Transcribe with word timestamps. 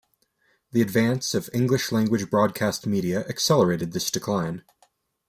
The 0.71 0.81
advance 0.81 1.35
of 1.35 1.47
English-language 1.53 2.31
broadcast 2.31 2.87
media 2.87 3.23
accelerated 3.27 3.93
this 3.93 4.09
decline. 4.09 4.63